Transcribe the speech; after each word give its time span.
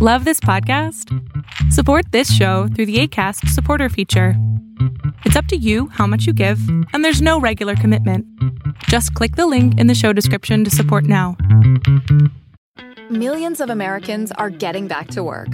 Love 0.00 0.24
this 0.24 0.38
podcast? 0.38 1.12
Support 1.72 2.12
this 2.12 2.32
show 2.32 2.68
through 2.68 2.86
the 2.86 3.00
ACAST 3.00 3.48
supporter 3.48 3.88
feature. 3.88 4.34
It's 5.24 5.34
up 5.34 5.46
to 5.46 5.56
you 5.56 5.88
how 5.88 6.06
much 6.06 6.24
you 6.24 6.32
give, 6.32 6.60
and 6.92 7.04
there's 7.04 7.20
no 7.20 7.40
regular 7.40 7.74
commitment. 7.74 8.24
Just 8.84 9.12
click 9.14 9.34
the 9.34 9.48
link 9.48 9.76
in 9.76 9.88
the 9.88 9.96
show 9.96 10.12
description 10.12 10.62
to 10.62 10.70
support 10.70 11.02
now. 11.02 11.36
Millions 13.10 13.60
of 13.60 13.70
Americans 13.70 14.30
are 14.30 14.50
getting 14.50 14.86
back 14.86 15.08
to 15.08 15.24
work. 15.24 15.50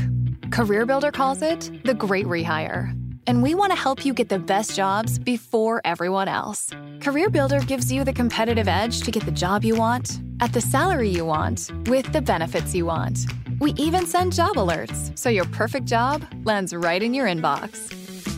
CareerBuilder 0.50 1.10
calls 1.10 1.40
it 1.40 1.70
the 1.86 1.94
great 1.94 2.26
rehire. 2.26 2.92
And 3.26 3.42
we 3.42 3.54
want 3.54 3.72
to 3.72 3.78
help 3.78 4.04
you 4.04 4.12
get 4.12 4.28
the 4.28 4.38
best 4.38 4.76
jobs 4.76 5.18
before 5.18 5.80
everyone 5.84 6.28
else. 6.28 6.70
CareerBuilder 6.98 7.66
gives 7.66 7.90
you 7.90 8.04
the 8.04 8.12
competitive 8.12 8.68
edge 8.68 9.00
to 9.02 9.10
get 9.10 9.24
the 9.24 9.32
job 9.32 9.64
you 9.64 9.76
want, 9.76 10.20
at 10.40 10.52
the 10.52 10.60
salary 10.60 11.08
you 11.08 11.24
want, 11.24 11.70
with 11.86 12.12
the 12.12 12.20
benefits 12.20 12.74
you 12.74 12.86
want. 12.86 13.18
We 13.60 13.72
even 13.72 14.06
send 14.06 14.32
job 14.32 14.56
alerts, 14.56 15.16
so 15.18 15.30
your 15.30 15.46
perfect 15.46 15.86
job 15.86 16.24
lands 16.44 16.74
right 16.74 17.02
in 17.02 17.14
your 17.14 17.26
inbox. 17.26 17.90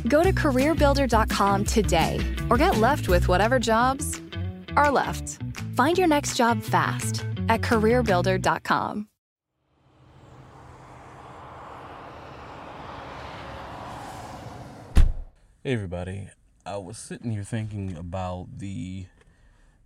Go 0.09 0.23
to 0.23 0.33
careerbuilder.com 0.33 1.65
today 1.65 2.21
or 2.51 2.57
get 2.57 2.77
left 2.77 3.09
with 3.09 3.29
whatever 3.29 3.59
jobs 3.59 4.21
are 4.77 4.91
left. 4.91 5.41
Find 5.75 5.99
your 5.99 6.09
next 6.09 6.37
job 6.37 6.63
fast 6.63 7.25
at 7.49 7.61
careerbuilder.com. 7.63 9.09
Hey 15.67 15.73
everybody. 15.73 16.29
I 16.65 16.77
was 16.77 16.97
sitting 16.97 17.33
here 17.33 17.43
thinking 17.43 17.97
about 17.97 18.59
the 18.59 19.07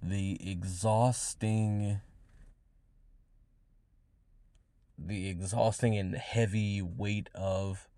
the 0.03 0.37
exhausting 0.47 2.03
the 4.99 5.31
exhausting 5.31 5.97
and 5.97 6.15
heavy 6.17 6.83
weight 6.83 7.31
of 7.35 7.89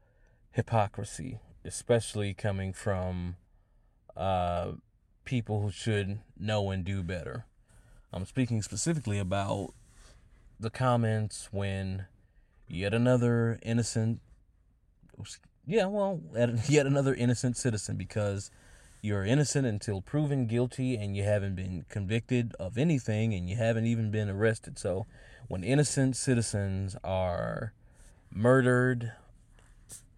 hypocrisy, 0.52 1.40
especially 1.64 2.34
coming 2.34 2.72
from 2.72 3.34
uh, 4.16 4.74
people 5.24 5.60
who 5.62 5.72
should 5.72 6.20
know 6.38 6.70
and 6.70 6.84
do 6.84 7.02
better. 7.02 7.46
I'm 8.12 8.26
speaking 8.26 8.62
specifically 8.62 9.18
about 9.18 9.74
the 10.60 10.70
comments 10.70 11.48
when 11.50 12.06
yet 12.68 12.94
another 12.94 13.58
innocent, 13.60 14.20
yeah, 15.66 15.86
well, 15.86 16.20
yet 16.68 16.86
another 16.86 17.14
innocent 17.14 17.56
citizen 17.56 17.96
because 17.96 18.50
you're 19.00 19.24
innocent 19.24 19.66
until 19.66 20.00
proven 20.00 20.46
guilty 20.46 20.94
and 20.94 21.16
you 21.16 21.24
haven't 21.24 21.56
been 21.56 21.84
convicted 21.88 22.54
of 22.60 22.78
anything 22.78 23.34
and 23.34 23.48
you 23.50 23.56
haven't 23.56 23.86
even 23.86 24.10
been 24.10 24.28
arrested. 24.28 24.78
So 24.78 25.06
when 25.48 25.64
innocent 25.64 26.16
citizens 26.16 26.96
are 27.02 27.72
murdered 28.30 29.12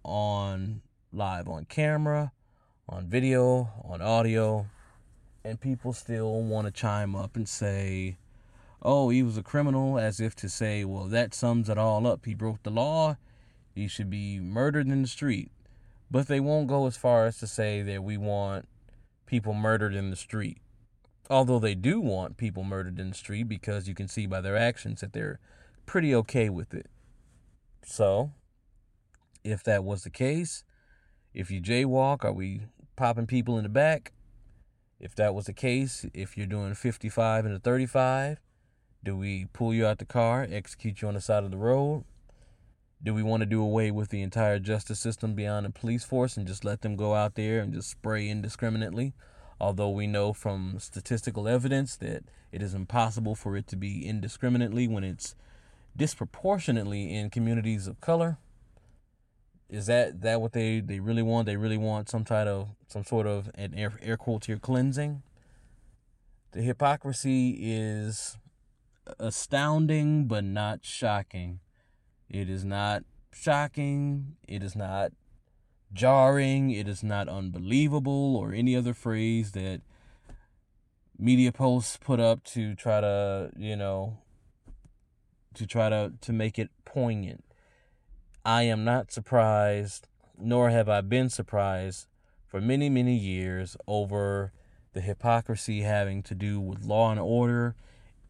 on 0.05 0.83
live 1.13 1.49
on 1.49 1.65
camera, 1.65 2.33
on 2.89 3.07
video, 3.07 3.71
on 3.83 4.03
audio, 4.03 4.67
and 5.45 5.61
people 5.61 5.93
still 5.93 6.43
want 6.43 6.67
to 6.67 6.73
chime 6.73 7.15
up 7.15 7.37
and 7.37 7.49
say, 7.49 8.17
oh, 8.83 9.09
he 9.09 9.23
was 9.23 9.39
a 9.39 9.43
criminal, 9.43 9.99
as 9.99 10.21
if 10.21 10.35
to 10.37 10.49
say, 10.49 10.85
well, 10.85 11.05
that 11.05 11.35
sums 11.35 11.69
it 11.69 11.79
all 11.79 12.07
up. 12.07 12.27
He 12.27 12.35
broke 12.35 12.63
the 12.63 12.71
law. 12.71 13.17
He 13.75 13.89
should 13.89 14.11
be 14.11 14.39
murdered 14.39 14.87
in 14.87 15.03
the 15.03 15.09
street. 15.09 15.51
But 16.11 16.29
they 16.29 16.41
won't 16.41 16.69
go 16.69 16.87
as 16.87 16.97
far 16.97 17.27
as 17.27 17.39
to 17.39 17.47
say 17.47 17.83
that 17.83 18.05
we 18.05 18.17
want 18.17 18.69
people 19.27 19.55
murdered 19.55 19.95
in 19.95 20.11
the 20.11 20.17
street 20.17 20.59
although 21.31 21.59
they 21.59 21.75
do 21.75 22.01
want 22.01 22.37
people 22.37 22.65
murdered 22.65 22.99
in 22.99 23.11
the 23.11 23.15
street 23.15 23.45
because 23.45 23.89
you 23.89 23.95
can 23.95 24.09
see 24.09 24.27
by 24.27 24.41
their 24.41 24.57
actions 24.57 25.01
that 25.01 25.13
they're 25.13 25.39
pretty 25.87 26.15
okay 26.15 26.49
with 26.49 26.75
it. 26.75 26.87
So, 27.85 28.33
if 29.43 29.63
that 29.65 29.85
was 29.85 30.05
the 30.05 30.11
case, 30.11 30.65
if 31.33 31.51
you 31.51 31.61
jaywalk, 31.61 32.25
are 32.25 32.33
we 32.33 32.63
popping 32.97 33.27
people 33.27 33.57
in 33.59 33.65
the 33.65 33.69
back? 33.69 34.13
If 35.01 35.15
that 35.17 35.35
was 35.35 35.47
the 35.47 35.53
case, 35.53 36.07
if 36.15 36.37
you're 36.37 36.47
doing 36.47 36.75
55 36.75 37.45
and 37.45 37.55
a 37.55 37.59
35, 37.59 38.41
do 39.03 39.17
we 39.17 39.47
pull 39.53 39.75
you 39.75 39.87
out 39.87 39.99
the 39.99 40.07
car, 40.07 40.47
execute 40.51 41.03
you 41.03 41.09
on 41.09 41.15
the 41.15 41.21
side 41.21 41.45
of 41.45 41.51
the 41.51 41.59
road? 41.59 42.05
Do 43.05 43.15
we 43.15 43.23
want 43.23 43.43
to 43.43 43.47
do 43.47 43.63
away 43.63 43.91
with 43.93 44.09
the 44.09 44.23
entire 44.23 44.59
justice 44.59 44.99
system 44.99 45.35
beyond 45.35 45.67
the 45.67 45.71
police 45.71 46.05
force 46.05 46.37
and 46.37 46.47
just 46.47 46.65
let 46.65 46.81
them 46.81 46.97
go 46.97 47.15
out 47.15 47.35
there 47.37 47.61
and 47.61 47.73
just 47.73 47.91
spray 47.91 48.29
indiscriminately? 48.29 49.13
although 49.61 49.91
we 49.91 50.07
know 50.07 50.33
from 50.33 50.77
statistical 50.79 51.49
evidence 51.49 51.97
that 51.97 52.25
it 52.53 52.63
is 52.63 52.75
impossible 52.75 53.35
for 53.35 53.57
it 53.57 53.67
to 53.69 53.77
be 53.77 54.07
indiscriminately 54.07 54.87
when 54.87 55.05
it's 55.05 55.35
disproportionately 55.97 57.15
in 57.15 57.31
communities 57.31 57.87
of 57.87 58.01
color. 58.01 58.39
Is 59.69 59.87
that 59.87 60.21
that 60.21 60.41
what 60.41 60.53
they 60.53 60.81
they 60.81 61.01
really 61.01 61.23
want? 61.23 61.47
They 61.47 61.57
really 61.57 61.79
want 61.79 62.09
some 62.09 62.25
type 62.25 62.47
of 62.47 62.69
some 62.87 63.05
sort 63.05 63.27
of 63.27 63.51
an 63.55 63.75
air, 63.75 63.93
air 64.03 64.17
quotes 64.17 64.47
here 64.47 64.59
cleansing? 64.59 65.23
The 66.53 66.63
hypocrisy 66.63 67.57
is 67.61 68.39
astounding 69.19 70.27
but 70.27 70.45
not 70.45 70.85
shocking 70.85 71.61
it 72.29 72.49
is 72.49 72.65
not 72.65 73.05
shocking 73.33 74.37
it 74.47 74.63
is 74.63 74.77
not 74.77 75.13
jarring, 75.95 76.71
it 76.71 76.89
is 76.89 77.03
not 77.03 77.29
unbelievable, 77.29 78.37
or 78.37 78.53
any 78.53 78.77
other 78.77 78.93
phrase 78.93 79.53
that 79.53 79.81
media 81.17 81.53
posts 81.53 81.97
put 81.97 82.21
up 82.21 82.43
to 82.45 82.75
try 82.75 83.01
to, 83.01 83.51
you 83.57 83.77
know, 83.77 84.19
to 85.55 85.67
try 85.67 85.89
to, 85.89 86.13
to 86.21 86.33
make 86.33 86.59
it 86.59 86.71
poignant. 86.85 87.45
I 88.45 88.65
am 88.65 88.85
not 88.85 89.13
surprised, 89.13 90.09
nor 90.37 90.71
have 90.71 90.89
I 90.89 91.01
been 91.01 91.31
surprised 91.31 92.09
for 92.47 92.61
many, 92.61 92.91
many 92.91 93.17
years 93.17 93.77
over 93.87 94.53
the 94.93 95.01
hypocrisy 95.01 95.83
having 95.83 96.23
to 96.25 96.35
do 96.35 96.61
with 96.61 96.85
law 96.85 97.11
and 97.11 97.21
order 97.21 97.75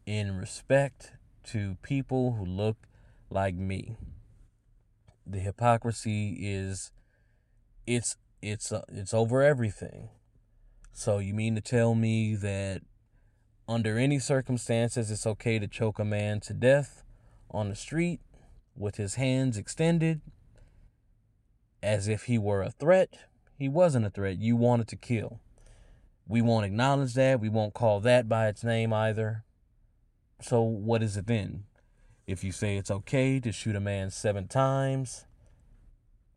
in 0.05 0.37
respect 0.37 1.13
to 1.45 1.77
people 1.81 2.33
who 2.33 2.45
look 2.45 2.77
like 3.35 3.53
me. 3.53 3.97
The 5.27 5.39
hypocrisy 5.39 6.37
is 6.39 6.91
it's 7.85 8.15
it's 8.41 8.71
uh, 8.71 8.81
it's 8.87 9.13
over 9.13 9.43
everything. 9.43 10.09
So 10.93 11.19
you 11.19 11.33
mean 11.33 11.53
to 11.55 11.61
tell 11.61 11.93
me 11.93 12.35
that 12.35 12.81
under 13.67 13.97
any 13.97 14.17
circumstances 14.17 15.11
it's 15.11 15.27
okay 15.27 15.59
to 15.59 15.67
choke 15.67 15.99
a 15.99 16.05
man 16.05 16.39
to 16.41 16.53
death 16.53 17.03
on 17.51 17.69
the 17.69 17.75
street 17.75 18.21
with 18.75 18.95
his 18.95 19.15
hands 19.15 19.57
extended 19.57 20.21
as 21.83 22.07
if 22.07 22.23
he 22.23 22.37
were 22.37 22.61
a 22.61 22.71
threat? 22.71 23.09
He 23.57 23.67
wasn't 23.67 24.05
a 24.05 24.09
threat. 24.09 24.39
You 24.39 24.55
wanted 24.55 24.87
to 24.89 24.95
kill. 24.95 25.41
We 26.27 26.41
won't 26.41 26.65
acknowledge 26.65 27.13
that. 27.15 27.41
We 27.41 27.49
won't 27.49 27.73
call 27.73 27.99
that 27.99 28.29
by 28.29 28.47
its 28.47 28.63
name 28.63 28.93
either. 28.93 29.43
So 30.41 30.61
what 30.61 31.03
is 31.03 31.17
it 31.17 31.27
then? 31.27 31.65
If 32.27 32.43
you 32.43 32.51
say 32.51 32.77
it's 32.77 32.89
okay 32.89 33.39
to 33.39 33.51
shoot 33.51 33.75
a 33.75 33.79
man 33.79 34.09
seven 34.09 34.47
times, 34.47 35.25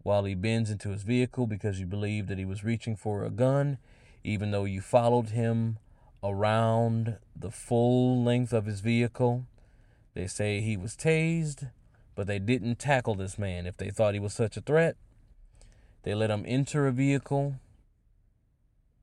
while 0.03 0.25
he 0.25 0.35
bends 0.35 0.71
into 0.71 0.91
his 0.91 1.03
vehicle 1.03 1.47
because 1.47 1.81
you 1.81 1.87
believe 1.87 2.27
that 2.27 2.39
he 2.39 2.45
was 2.45 2.65
reaching 2.65 2.95
for 2.95 3.25
a 3.25 3.31
gun, 3.31 3.79
even 4.23 4.51
though 4.51 4.65
you 4.65 4.81
followed 4.81 5.31
him 5.31 5.79
around 6.23 7.17
the 7.35 7.51
full 7.51 8.23
length 8.23 8.53
of 8.53 8.67
his 8.67 8.81
vehicle. 8.81 9.47
They 10.15 10.27
say 10.27 10.61
he 10.61 10.77
was 10.77 10.97
tased, 10.97 11.71
but 12.15 12.27
they 12.27 12.39
didn't 12.39 12.79
tackle 12.79 13.15
this 13.15 13.39
man 13.39 13.67
if 13.67 13.77
they 13.77 13.91
thought 13.91 14.15
he 14.15 14.21
was 14.21 14.35
such 14.35 14.57
a 14.57 14.61
threat. 14.61 14.97
They 16.03 16.15
let 16.15 16.31
him 16.31 16.45
enter 16.47 16.87
a 16.87 16.93
vehicle 16.93 17.57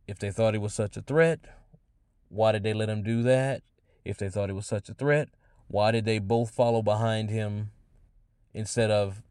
if 0.07 0.19
they 0.19 0.31
thought 0.31 0.53
he 0.53 0.59
was 0.59 0.73
such 0.73 0.97
a 0.97 1.01
threat. 1.01 1.39
Why 2.29 2.51
did 2.51 2.63
they 2.63 2.73
let 2.73 2.89
him 2.89 3.01
do 3.01 3.23
that? 3.23 3.63
If 4.03 4.17
they 4.17 4.29
thought 4.29 4.49
he 4.49 4.55
was 4.55 4.67
such 4.67 4.89
a 4.89 4.93
threat, 4.93 5.29
why 5.67 5.91
did 5.91 6.05
they 6.05 6.19
both 6.19 6.51
follow 6.51 6.81
behind 6.81 7.29
him 7.29 7.71
instead 8.53 8.91
of 8.91 9.21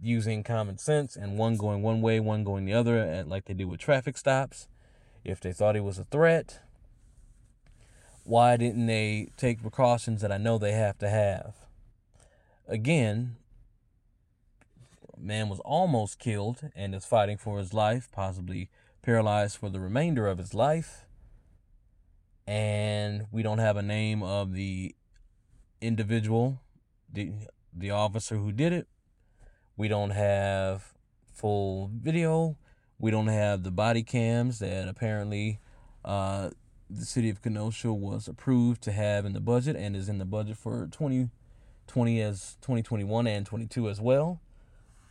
using 0.00 0.42
common 0.42 0.78
sense 0.78 1.16
and 1.16 1.38
one 1.38 1.56
going 1.56 1.82
one 1.82 2.00
way, 2.00 2.20
one 2.20 2.44
going 2.44 2.64
the 2.64 2.72
other, 2.72 2.98
at, 2.98 3.28
like 3.28 3.44
they 3.46 3.54
do 3.54 3.68
with 3.68 3.80
traffic 3.80 4.16
stops. 4.16 4.68
If 5.24 5.40
they 5.40 5.52
thought 5.52 5.74
he 5.74 5.80
was 5.80 5.98
a 5.98 6.04
threat, 6.04 6.60
why 8.24 8.56
didn't 8.56 8.86
they 8.86 9.28
take 9.36 9.60
precautions 9.60 10.20
that 10.22 10.32
I 10.32 10.38
know 10.38 10.58
they 10.58 10.72
have 10.72 10.98
to 10.98 11.08
have? 11.08 11.54
Again, 12.66 13.36
man 15.16 15.48
was 15.48 15.60
almost 15.60 16.18
killed 16.18 16.70
and 16.76 16.94
is 16.94 17.04
fighting 17.04 17.36
for 17.36 17.58
his 17.58 17.74
life, 17.74 18.08
possibly 18.12 18.70
paralyzed 19.02 19.56
for 19.56 19.68
the 19.68 19.80
remainder 19.80 20.26
of 20.26 20.38
his 20.38 20.54
life. 20.54 21.04
And 22.46 23.26
we 23.30 23.42
don't 23.42 23.58
have 23.58 23.76
a 23.76 23.82
name 23.82 24.22
of 24.22 24.52
the 24.52 24.94
individual, 25.80 26.60
the 27.12 27.32
the 27.72 27.90
officer 27.90 28.36
who 28.36 28.52
did 28.52 28.72
it. 28.72 28.86
We 29.76 29.88
don't 29.88 30.10
have 30.10 30.94
full 31.32 31.90
video. 31.94 32.56
We 32.98 33.10
don't 33.10 33.28
have 33.28 33.62
the 33.62 33.70
body 33.70 34.02
cams 34.02 34.58
that 34.58 34.88
apparently 34.88 35.60
uh, 36.04 36.50
the 36.90 37.04
city 37.04 37.30
of 37.30 37.42
Kenosha 37.42 37.92
was 37.92 38.26
approved 38.26 38.82
to 38.82 38.92
have 38.92 39.24
in 39.24 39.34
the 39.34 39.40
budget 39.40 39.76
and 39.76 39.94
is 39.94 40.08
in 40.08 40.18
the 40.18 40.24
budget 40.24 40.56
for 40.56 40.88
20, 40.90 41.30
20 41.86 42.20
as 42.20 42.56
2021 42.60 43.26
and 43.26 43.46
22 43.46 43.88
as 43.88 44.00
well. 44.00 44.40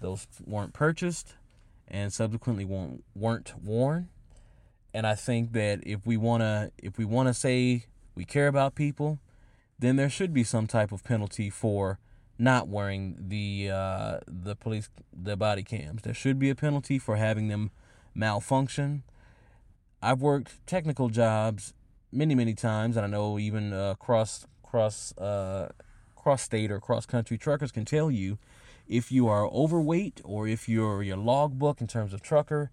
Those 0.01 0.27
weren't 0.45 0.73
purchased 0.73 1.35
and 1.87 2.11
subsequently 2.11 2.65
weren't, 2.65 3.03
weren't 3.15 3.53
worn. 3.63 4.09
And 4.93 5.07
I 5.07 5.15
think 5.15 5.53
that 5.53 5.79
if 5.83 6.05
we 6.05 6.17
want 6.17 6.41
to 6.41 6.71
if 6.77 6.97
we 6.97 7.05
want 7.05 7.27
to 7.27 7.33
say 7.33 7.85
we 8.15 8.25
care 8.25 8.47
about 8.47 8.73
people, 8.73 9.19
then 9.79 9.95
there 9.95 10.09
should 10.09 10.33
be 10.33 10.43
some 10.43 10.67
type 10.67 10.91
of 10.91 11.03
penalty 11.03 11.49
for 11.49 11.99
not 12.39 12.67
wearing 12.67 13.15
the 13.19 13.69
uh, 13.71 14.19
the 14.27 14.55
police 14.55 14.89
the 15.11 15.35
body 15.35 15.63
cams. 15.63 16.03
There 16.03 16.13
should 16.13 16.39
be 16.39 16.49
a 16.49 16.55
penalty 16.55 16.99
for 16.99 17.15
having 17.15 17.47
them 17.47 17.71
malfunction. 18.13 19.03
I've 20.01 20.21
worked 20.21 20.65
technical 20.67 21.09
jobs 21.09 21.73
many 22.11 22.35
many 22.35 22.53
times, 22.53 22.95
and 22.95 23.05
I 23.05 23.09
know 23.09 23.39
even 23.39 23.73
uh, 23.73 23.95
cross 23.95 24.45
cross 24.63 25.17
uh, 25.17 25.69
cross 26.15 26.41
state 26.41 26.71
or 26.71 26.79
cross 26.79 27.05
country 27.05 27.37
truckers 27.37 27.71
can 27.71 27.85
tell 27.85 28.11
you 28.11 28.37
if 28.87 29.11
you 29.11 29.27
are 29.27 29.47
overweight 29.47 30.21
or 30.23 30.47
if 30.47 30.69
your 30.69 31.03
your 31.03 31.17
logbook 31.17 31.81
in 31.81 31.87
terms 31.87 32.13
of 32.13 32.21
trucker 32.21 32.71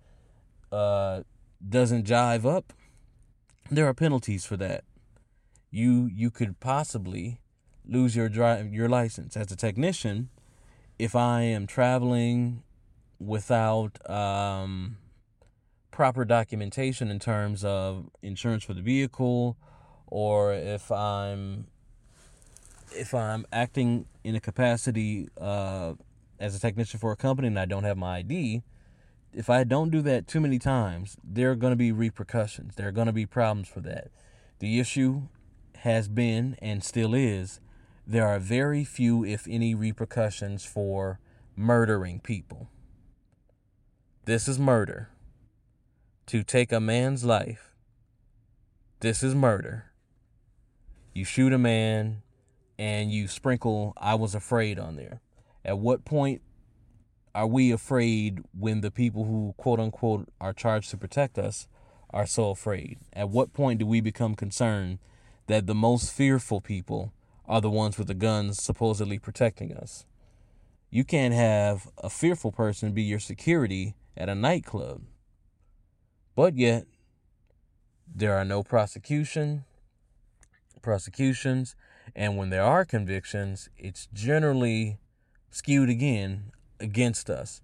uh, 0.70 1.22
doesn't 1.66 2.06
jive 2.06 2.44
up, 2.44 2.72
there 3.70 3.86
are 3.86 3.94
penalties 3.94 4.44
for 4.44 4.56
that. 4.56 4.84
You 5.74 6.08
you 6.14 6.30
could 6.30 6.60
possibly 6.60 7.40
lose 7.84 8.14
your 8.14 8.28
drive 8.28 8.72
your 8.72 8.88
license 8.88 9.36
as 9.36 9.50
a 9.50 9.56
technician 9.56 10.28
if 11.00 11.16
I 11.16 11.42
am 11.42 11.66
traveling 11.66 12.62
without 13.18 13.98
um, 14.08 14.98
proper 15.90 16.24
documentation 16.24 17.10
in 17.10 17.18
terms 17.18 17.64
of 17.64 18.08
insurance 18.22 18.62
for 18.62 18.72
the 18.72 18.82
vehicle 18.82 19.56
or 20.06 20.54
if 20.54 20.92
I'm 20.92 21.66
if 22.92 23.12
I'm 23.12 23.44
acting 23.52 24.06
in 24.22 24.36
a 24.36 24.40
capacity 24.40 25.28
uh, 25.40 25.94
as 26.38 26.54
a 26.54 26.60
technician 26.60 27.00
for 27.00 27.10
a 27.10 27.16
company 27.16 27.48
and 27.48 27.58
I 27.58 27.64
don't 27.64 27.82
have 27.82 27.96
my 27.96 28.18
ID, 28.18 28.62
if 29.32 29.50
I 29.50 29.64
don't 29.64 29.90
do 29.90 30.02
that 30.02 30.28
too 30.28 30.38
many 30.38 30.60
times, 30.60 31.16
there 31.24 31.50
are 31.50 31.56
going 31.56 31.72
to 31.72 31.76
be 31.76 31.90
repercussions. 31.90 32.76
There 32.76 32.86
are 32.86 32.92
going 32.92 33.08
to 33.08 33.12
be 33.12 33.26
problems 33.26 33.66
for 33.66 33.80
that. 33.80 34.12
The 34.60 34.78
issue 34.78 35.22
has 35.84 36.08
been 36.08 36.56
and 36.62 36.82
still 36.82 37.12
is 37.12 37.60
there 38.06 38.26
are 38.26 38.38
very 38.38 38.84
few, 38.84 39.22
if 39.22 39.46
any, 39.46 39.74
repercussions 39.74 40.64
for 40.64 41.20
murdering 41.56 42.20
people. 42.20 42.70
This 44.24 44.48
is 44.48 44.58
murder. 44.58 45.10
To 46.28 46.42
take 46.42 46.72
a 46.72 46.80
man's 46.80 47.22
life, 47.22 47.74
this 49.00 49.22
is 49.22 49.34
murder. 49.34 49.90
You 51.12 51.26
shoot 51.26 51.52
a 51.52 51.58
man 51.58 52.22
and 52.78 53.12
you 53.12 53.28
sprinkle 53.28 53.92
I 53.98 54.14
was 54.14 54.34
afraid 54.34 54.78
on 54.78 54.96
there. 54.96 55.20
At 55.66 55.78
what 55.78 56.06
point 56.06 56.40
are 57.34 57.46
we 57.46 57.70
afraid 57.70 58.40
when 58.58 58.80
the 58.80 58.90
people 58.90 59.24
who 59.24 59.52
quote 59.58 59.80
unquote 59.80 60.30
are 60.40 60.54
charged 60.54 60.90
to 60.92 60.96
protect 60.96 61.38
us 61.38 61.68
are 62.08 62.26
so 62.26 62.48
afraid? 62.48 63.00
At 63.12 63.28
what 63.28 63.52
point 63.52 63.80
do 63.80 63.86
we 63.86 64.00
become 64.00 64.34
concerned 64.34 64.98
that 65.46 65.66
the 65.66 65.74
most 65.74 66.12
fearful 66.12 66.60
people 66.60 67.12
are 67.46 67.60
the 67.60 67.70
ones 67.70 67.98
with 67.98 68.06
the 68.06 68.14
guns 68.14 68.62
supposedly 68.62 69.18
protecting 69.18 69.72
us? 69.72 70.06
You 70.90 71.04
can't 71.04 71.34
have 71.34 71.88
a 71.98 72.08
fearful 72.08 72.52
person 72.52 72.92
be 72.92 73.02
your 73.02 73.18
security 73.18 73.94
at 74.16 74.28
a 74.28 74.34
nightclub. 74.34 75.02
But 76.36 76.56
yet, 76.56 76.86
there 78.06 78.34
are 78.34 78.44
no 78.44 78.62
prosecution, 78.62 79.64
prosecutions, 80.82 81.74
and 82.14 82.36
when 82.36 82.50
there 82.50 82.62
are 82.62 82.84
convictions, 82.84 83.68
it's 83.76 84.08
generally 84.12 84.98
skewed 85.50 85.88
again 85.88 86.52
against 86.80 87.30
us. 87.30 87.60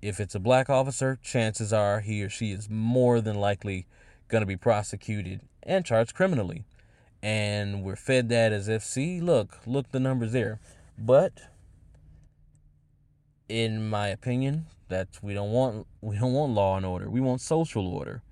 If 0.00 0.18
it's 0.18 0.34
a 0.34 0.40
black 0.40 0.68
officer, 0.68 1.18
chances 1.22 1.72
are 1.72 2.00
he 2.00 2.22
or 2.22 2.28
she 2.28 2.52
is 2.52 2.68
more 2.68 3.20
than 3.20 3.36
likely 3.36 3.86
going 4.28 4.42
to 4.42 4.46
be 4.46 4.56
prosecuted 4.56 5.42
and 5.62 5.84
charged 5.84 6.14
criminally. 6.14 6.64
And 7.22 7.84
we're 7.84 7.96
fed 7.96 8.28
that 8.30 8.52
as 8.52 8.66
if, 8.66 8.82
see, 8.82 9.20
look, 9.20 9.58
look 9.64 9.92
the 9.92 10.00
numbers 10.00 10.32
there. 10.32 10.58
But 10.98 11.40
in 13.48 13.88
my 13.88 14.08
opinion, 14.08 14.66
that's 14.88 15.22
we 15.22 15.34
don't 15.34 15.50
want 15.50 15.86
we 16.00 16.18
don't 16.18 16.32
want 16.32 16.52
law 16.52 16.76
and 16.76 16.86
order. 16.86 17.08
We 17.08 17.20
want 17.20 17.40
social 17.40 17.86
order. 17.86 18.22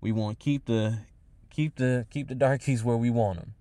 We 0.00 0.12
want 0.12 0.38
keep 0.38 0.66
the 0.66 1.00
keep 1.50 1.76
the 1.76 2.06
keep 2.10 2.28
the 2.28 2.34
darkies 2.34 2.82
where 2.82 2.96
we 2.96 3.10
want 3.10 3.38
them. 3.38 3.54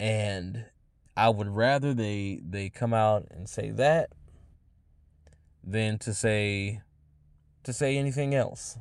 And 0.00 0.64
I 1.16 1.28
would 1.28 1.48
rather 1.48 1.94
they 1.94 2.40
they 2.48 2.68
come 2.68 2.94
out 2.94 3.26
and 3.30 3.48
say 3.48 3.70
that 3.70 4.10
than 5.64 5.98
to 5.98 6.14
say 6.14 6.80
to 7.64 7.72
say 7.72 7.96
anything 7.98 8.34
else. 8.34 8.78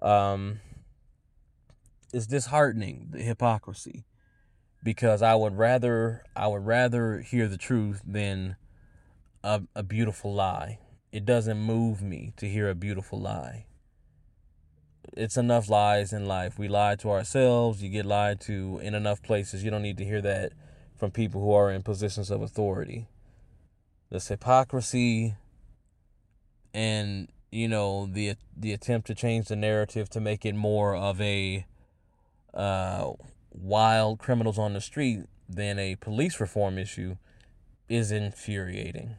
Um 0.00 0.60
it's 2.12 2.26
disheartening 2.26 3.08
the 3.10 3.22
hypocrisy 3.22 4.04
because 4.82 5.22
I 5.22 5.34
would 5.34 5.58
rather 5.58 6.22
I 6.34 6.48
would 6.48 6.64
rather 6.64 7.20
hear 7.20 7.48
the 7.48 7.58
truth 7.58 8.02
than 8.06 8.56
a, 9.42 9.62
a 9.74 9.82
beautiful 9.82 10.32
lie. 10.32 10.78
It 11.12 11.24
doesn't 11.24 11.58
move 11.58 12.02
me 12.02 12.32
to 12.36 12.48
hear 12.48 12.68
a 12.68 12.74
beautiful 12.74 13.20
lie. 13.20 13.66
It's 15.16 15.36
enough 15.36 15.68
lies 15.70 16.12
in 16.12 16.26
life. 16.26 16.58
We 16.58 16.68
lie 16.68 16.96
to 16.96 17.10
ourselves, 17.10 17.82
you 17.82 17.88
get 17.88 18.06
lied 18.06 18.40
to 18.42 18.78
in 18.82 18.94
enough 18.94 19.22
places. 19.22 19.64
You 19.64 19.70
don't 19.70 19.82
need 19.82 19.98
to 19.98 20.04
hear 20.04 20.20
that 20.22 20.52
from 20.96 21.10
people 21.10 21.40
who 21.40 21.52
are 21.52 21.70
in 21.70 21.82
positions 21.82 22.30
of 22.30 22.42
authority. 22.42 23.06
This 24.10 24.28
hypocrisy 24.28 25.34
and 26.74 27.28
you 27.50 27.68
know 27.68 28.06
the 28.06 28.34
the 28.56 28.72
attempt 28.72 29.06
to 29.06 29.14
change 29.14 29.48
the 29.48 29.56
narrative 29.56 30.08
to 30.10 30.20
make 30.20 30.44
it 30.44 30.54
more 30.54 30.94
of 30.94 31.20
a 31.20 31.66
uh, 32.54 33.12
wild 33.52 34.18
criminals 34.18 34.58
on 34.58 34.74
the 34.74 34.80
street 34.80 35.24
than 35.48 35.78
a 35.78 35.96
police 35.96 36.40
reform 36.40 36.78
issue 36.78 37.16
is 37.88 38.12
infuriating. 38.12 39.16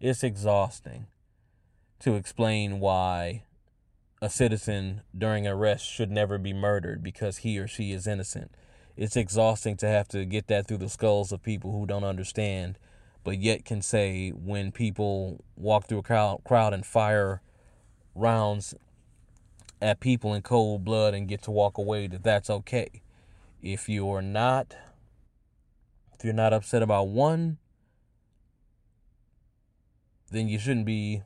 It's 0.00 0.22
exhausting 0.22 1.06
to 2.00 2.14
explain 2.14 2.80
why 2.80 3.44
a 4.20 4.30
citizen 4.30 5.02
during 5.16 5.46
arrest 5.46 5.86
should 5.86 6.10
never 6.10 6.38
be 6.38 6.52
murdered 6.52 7.02
because 7.02 7.38
he 7.38 7.58
or 7.58 7.66
she 7.66 7.92
is 7.92 8.06
innocent. 8.06 8.50
It's 8.96 9.16
exhausting 9.16 9.76
to 9.78 9.86
have 9.86 10.08
to 10.08 10.24
get 10.24 10.46
that 10.48 10.66
through 10.66 10.78
the 10.78 10.88
skulls 10.88 11.32
of 11.32 11.42
people 11.42 11.72
who 11.72 11.84
don't 11.84 12.04
understand, 12.04 12.78
but 13.22 13.38
yet 13.38 13.64
can 13.64 13.82
say 13.82 14.30
when 14.30 14.72
people 14.72 15.44
walk 15.56 15.88
through 15.88 15.98
a 15.98 16.02
crowd, 16.02 16.42
crowd 16.44 16.72
and 16.72 16.86
fire 16.86 17.42
rounds 18.14 18.74
at 19.80 20.00
people 20.00 20.34
in 20.34 20.42
cold 20.42 20.84
blood 20.84 21.14
and 21.14 21.28
get 21.28 21.42
to 21.42 21.50
walk 21.50 21.78
away 21.78 22.06
that 22.06 22.22
that's 22.22 22.50
okay. 22.50 23.02
If 23.62 23.88
you're 23.88 24.22
not 24.22 24.76
if 26.14 26.24
you're 26.24 26.34
not 26.34 26.52
upset 26.52 26.82
about 26.82 27.08
one 27.08 27.58
then 30.30 30.48
you 30.48 30.58
shouldn't 30.58 30.86
be 30.86 31.22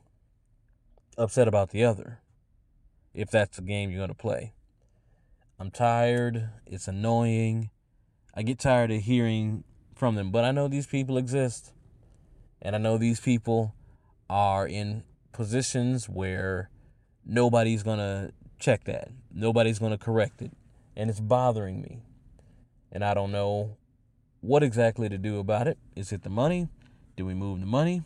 upset 1.17 1.47
about 1.47 1.69
the 1.69 1.83
other 1.83 2.19
if 3.13 3.29
that's 3.29 3.57
the 3.57 3.63
game 3.63 3.89
you're 3.89 3.99
going 3.99 4.09
to 4.09 4.15
play. 4.15 4.53
I'm 5.59 5.71
tired. 5.71 6.49
It's 6.65 6.87
annoying. 6.87 7.69
I 8.33 8.43
get 8.43 8.59
tired 8.59 8.91
of 8.91 9.01
hearing 9.01 9.63
from 9.93 10.15
them, 10.15 10.31
but 10.31 10.45
I 10.45 10.51
know 10.51 10.67
these 10.67 10.87
people 10.87 11.17
exist. 11.17 11.73
And 12.61 12.75
I 12.75 12.79
know 12.79 12.97
these 12.97 13.19
people 13.19 13.73
are 14.29 14.67
in 14.67 15.03
positions 15.33 16.07
where 16.07 16.69
nobody's 17.25 17.83
going 17.83 17.99
to 17.99 18.31
check 18.59 18.83
that. 18.85 19.09
Nobody's 19.33 19.79
going 19.79 19.91
to 19.91 19.97
correct 19.97 20.41
it. 20.41 20.51
And 20.95 21.09
it's 21.09 21.19
bothering 21.19 21.81
me. 21.81 21.99
And 22.91 23.03
I 23.03 23.13
don't 23.13 23.31
know 23.31 23.77
what 24.41 24.63
exactly 24.63 25.09
to 25.09 25.17
do 25.17 25.39
about 25.39 25.67
it. 25.67 25.77
Is 25.95 26.11
it 26.11 26.23
the 26.23 26.29
money? 26.29 26.69
Do 27.15 27.25
we 27.25 27.33
move 27.33 27.59
the 27.59 27.65
money? 27.65 28.03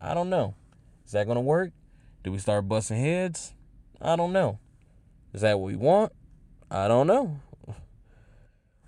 I 0.00 0.14
don't 0.14 0.30
know. 0.30 0.54
Is 1.04 1.12
that 1.12 1.26
going 1.26 1.36
to 1.36 1.42
work? 1.42 1.72
Do 2.22 2.32
we 2.32 2.38
start 2.38 2.68
busting 2.68 2.98
heads? 2.98 3.54
I 4.00 4.16
don't 4.16 4.32
know. 4.32 4.58
Is 5.32 5.42
that 5.42 5.58
what 5.58 5.66
we 5.66 5.76
want? 5.76 6.12
I 6.70 6.88
don't 6.88 7.06
know. 7.06 7.40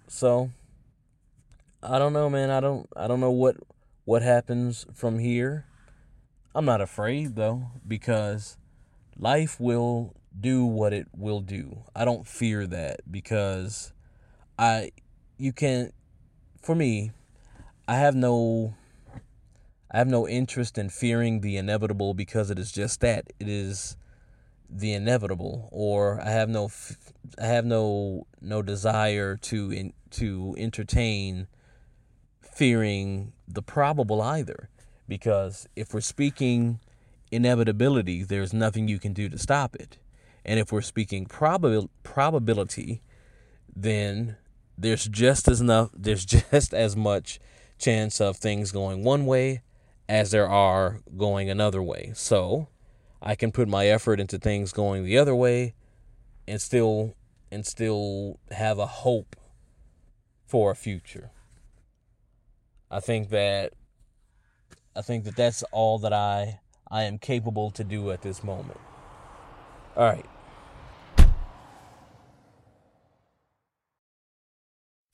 So 0.09 0.51
I 1.83 1.99
don't 1.99 2.13
know, 2.13 2.29
man. 2.29 2.51
I 2.51 2.61
don't 2.61 2.89
I 2.97 3.07
don't 3.07 3.21
know 3.21 3.31
what 3.31 3.57
what 4.05 4.23
happens 4.23 4.87
from 4.93 5.19
here. 5.19 5.67
I'm 6.55 6.65
not 6.65 6.81
afraid 6.81 7.37
though 7.37 7.71
because 7.87 8.57
life 9.17 9.61
will 9.61 10.15
do 10.39 10.65
what 10.65 10.93
it 10.93 11.09
will 11.17 11.41
do. 11.41 11.85
I 11.95 12.05
don't 12.05 12.27
fear 12.27 12.67
that 12.67 13.01
because 13.11 13.93
I 14.59 14.93
you 15.37 15.53
can 15.53 15.93
for 16.61 16.75
me 16.75 17.13
I 17.87 17.97
have 17.97 18.15
no 18.15 18.75
I 19.91 19.99
have 19.99 20.09
no 20.09 20.29
interest 20.29 20.77
in 20.77 20.91
fearing 20.91 21.41
the 21.41 21.57
inevitable 21.57 22.13
because 22.13 22.51
it 22.51 22.59
is 22.59 22.71
just 22.71 23.01
that. 23.01 23.33
It 23.41 23.49
is 23.49 23.97
the 24.69 24.93
inevitable 24.93 25.69
or 25.73 26.21
I 26.21 26.31
have 26.31 26.49
no 26.49 26.71
I 27.41 27.47
have 27.47 27.65
no 27.65 28.27
no 28.41 28.63
desire 28.63 29.37
to 29.37 29.71
in, 29.71 29.93
to 30.11 30.55
entertain 30.59 31.47
fearing 32.43 33.33
the 33.47 33.63
probable 33.63 34.21
either. 34.21 34.69
Because 35.07 35.67
if 35.75 35.95
we're 35.95 36.03
speaking 36.03 36.81
inevitability, 37.31 38.25
there's 38.25 38.53
nothing 38.53 38.89
you 38.89 38.99
can 38.99 39.13
do 39.13 39.29
to 39.31 39.39
stop 39.39 39.75
it. 39.77 39.99
And 40.49 40.59
if 40.59 40.73
we're 40.73 40.81
speaking 40.81 41.27
probabil- 41.27 41.91
probability, 42.03 43.03
then 43.77 44.39
there's 44.79 45.07
just 45.07 45.47
as 45.47 45.61
enough 45.61 45.91
there's 45.93 46.25
just 46.51 46.73
as 46.73 46.97
much 46.97 47.39
chance 47.79 48.19
of 48.19 48.39
things 48.39 48.73
going 48.73 49.05
one 49.05 49.27
way 49.27 49.61
as 50.09 50.31
there 50.31 50.49
are 50.49 51.01
going 51.19 51.51
another 51.51 51.83
way. 51.83 52.13
So, 52.15 52.69
I 53.21 53.35
can 53.35 53.53
put 53.53 53.69
my 53.69 53.89
effort 53.89 54.21
into 54.21 54.39
things 54.39 54.73
going 54.73 55.05
the 55.05 55.19
other 55.19 55.35
way 55.35 55.75
and 56.47 56.63
still 56.63 57.15
and 57.53 57.67
still 57.67 58.41
have 58.51 58.79
a 58.79 58.87
hope 58.87 59.37
for 60.47 60.71
a 60.71 60.75
future. 60.75 61.31
I 62.91 63.01
think 63.01 63.29
that 63.29 63.75
I 64.97 65.03
think 65.03 65.25
that 65.25 65.37
that's 65.37 65.63
all 65.73 65.99
that 65.99 66.15
I 66.15 66.61
I 66.91 67.03
am 67.03 67.19
capable 67.19 67.71
to 67.73 67.85
do 67.85 68.11
at 68.13 68.23
this 68.23 68.43
moment. 68.43 68.81
All 69.95 70.05
right. 70.05 70.25